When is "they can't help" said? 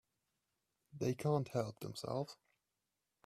0.97-1.81